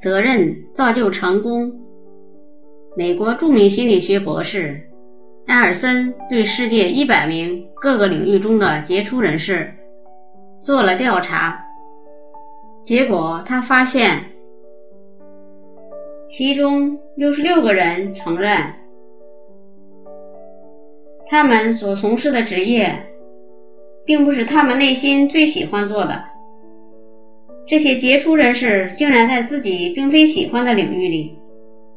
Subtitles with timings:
[0.00, 1.72] 责任造就成功。
[2.96, 4.88] 美国著名心理学博士
[5.46, 9.74] 埃尔森对世界一百名各个领域中的杰出人士
[10.62, 11.64] 做了调查，
[12.82, 14.24] 结果他发现，
[16.28, 18.56] 其中六十六个人承认，
[21.28, 23.06] 他们所从事的职业
[24.04, 26.29] 并不是他们内心最喜欢做的。
[27.70, 31.36] 这些杰出人士竟然在自己并非喜欢的领域里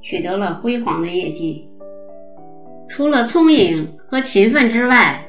[0.01, 1.67] 取得了辉煌的业绩。
[2.87, 5.25] 除了聪颖和勤奋之外，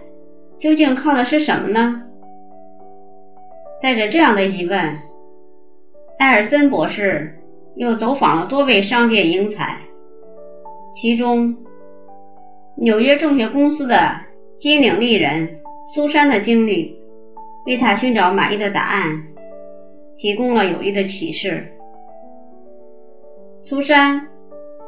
[0.59, 2.02] 究竟靠的是什么呢？
[3.80, 4.98] 带着这样的疑问，
[6.18, 7.38] 艾尔森博士
[7.74, 9.79] 又走访了多位商界英才，
[10.92, 11.56] 其中
[12.76, 14.20] 纽约证券公司的
[14.59, 16.98] 金领丽人苏珊的经历，
[17.65, 19.29] 为他寻找满意的答案。
[20.16, 21.73] 提供了有益的启示。
[23.62, 24.28] 苏珊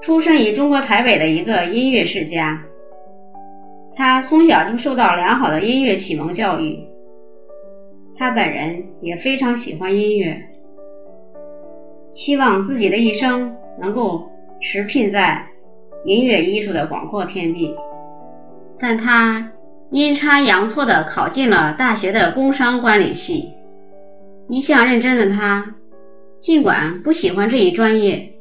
[0.03, 2.63] 出生于中国台北的一个音乐世家，
[3.95, 6.87] 她从小就受到良好的音乐启蒙教育，
[8.17, 10.43] 她本人也非常喜欢音乐，
[12.13, 15.47] 期望自己的一生能够驰骋在
[16.05, 17.75] 音乐艺术的广阔天地，
[18.79, 19.53] 但她
[19.91, 23.55] 阴差阳错地考进了大学的工商管理系。
[24.49, 25.75] 一向认真的他，
[26.41, 28.35] 尽管不喜欢这一专业，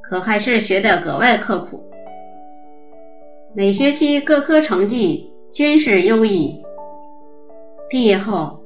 [0.00, 1.84] 可还是学得格外刻苦。
[3.56, 6.62] 每学期各科成绩均是优异。
[7.90, 8.60] 毕业后，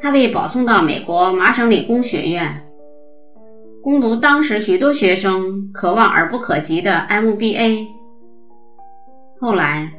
[0.00, 2.62] 他被保送到美国麻省理工学院，
[3.82, 7.86] 攻读当时许多学生可望而不可及的 MBA。
[9.40, 9.94] 后来，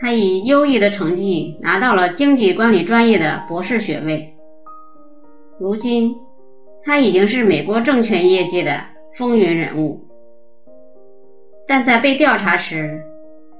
[0.00, 4.36] 他以优异的成绩拿到了经济管理专业的博士学位。
[5.58, 6.16] 如今，
[6.84, 8.84] 他已经是美国证券业界的
[9.16, 10.06] 风云人物。
[11.66, 13.02] 但在被调查时，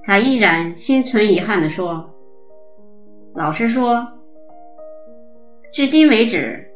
[0.05, 2.15] 他依然心存遗憾地说
[3.35, 4.07] ：“老实说，
[5.73, 6.69] 至今为止，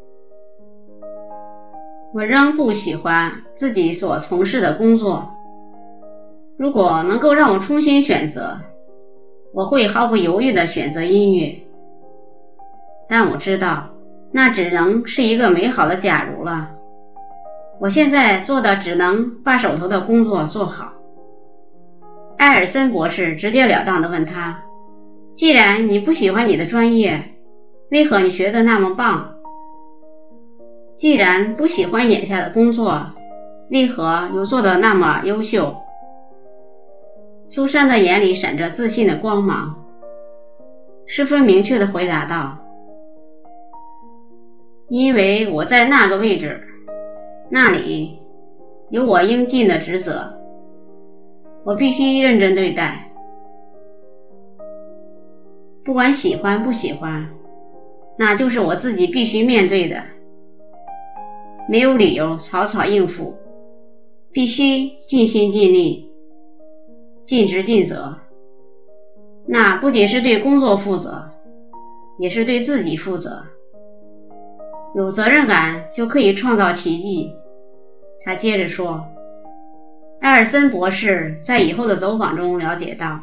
[2.12, 5.28] 我仍不喜欢自己所从事的工作。
[6.56, 8.58] 如果能够让我重新选择。”
[9.54, 11.62] 我会毫不犹豫地选择音乐，
[13.06, 13.90] 但我知道
[14.30, 16.70] 那只能是一个美好的假如了。
[17.78, 20.92] 我现在做的只能把手头的工作做好。
[22.38, 24.62] 埃尔森博士直截了当地问他
[25.36, 27.34] ：“既然你不喜欢你的专业，
[27.90, 29.34] 为何你学得那么棒？
[30.96, 33.08] 既然不喜欢眼下的工作，
[33.70, 35.76] 为何又做得那么优秀？”
[37.54, 39.84] 苏珊的眼里闪着自信的光芒，
[41.04, 42.56] 十分明确的回答道
[44.88, 46.62] ：“因为我在那个位置，
[47.50, 48.20] 那里
[48.88, 50.32] 有我应尽的职责，
[51.62, 53.12] 我必须认真对待。
[55.84, 57.28] 不管喜欢不喜欢，
[58.16, 60.04] 那就是我自己必须面对的，
[61.68, 63.34] 没有理由草草应付，
[64.30, 66.08] 必须尽心尽力。”
[67.24, 68.16] 尽职尽责，
[69.46, 71.30] 那不仅是对工作负责，
[72.18, 73.44] 也是对自己负责。
[74.94, 77.32] 有责任感就可以创造奇迹。
[78.24, 79.04] 他接着说
[80.20, 83.20] ：“艾尔森博士在以后的走访中了解到，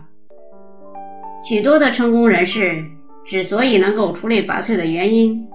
[1.43, 2.85] 许多的成功人士
[3.25, 5.47] 之所以能够出类拔萃的原因，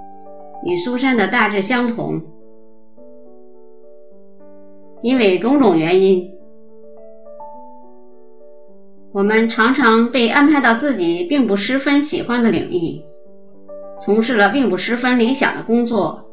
[0.64, 2.22] 与苏珊的大致相同，
[5.02, 6.30] 因为种种原因。”
[9.14, 13.00] 我们常常被安排到自己并不十分喜欢的领域，
[13.96, 16.24] 从事了并不十分理想的工作，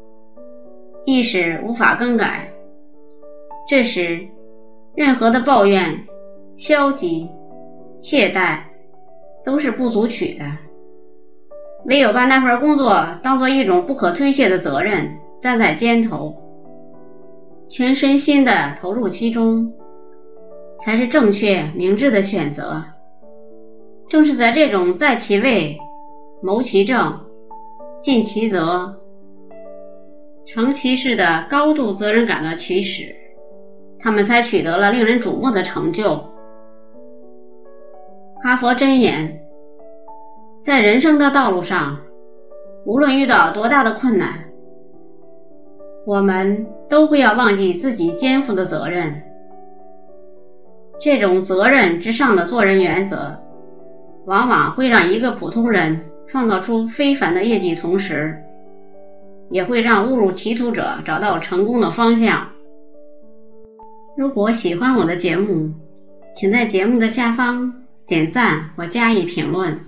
[1.04, 2.48] 意识无法更改。
[3.68, 4.26] 这时，
[4.96, 6.08] 任何的抱怨、
[6.56, 7.28] 消极、
[8.00, 8.58] 懈怠
[9.44, 10.44] 都是不足取的。
[11.84, 16.34] 唯有把那份工作当做一种不可推卸的责任，站在肩头，
[17.68, 19.72] 全身心的投入其中。
[20.84, 22.84] 才是正确明智的选择。
[24.08, 25.78] 正是在这种在其位、
[26.42, 27.20] 谋其政、
[28.02, 29.00] 尽其责、
[30.44, 33.14] 成其事的高度责任感的驱使，
[33.98, 36.26] 他们才取得了令人瞩目的成就。
[38.42, 39.40] 哈佛箴言：
[40.62, 42.00] 在人生的道路上，
[42.84, 44.50] 无论遇到多大的困难，
[46.04, 49.22] 我们都不要忘记自己肩负的责任。
[51.02, 53.36] 这种责任之上的做人原则，
[54.24, 58.40] 往往会让一个普通人创造出非凡的业绩，同时，
[59.50, 62.50] 也会让误入歧途者找到成功的方向。
[64.16, 65.72] 如果喜欢我的节目，
[66.36, 69.80] 请在节目的下方点赞或加以评论。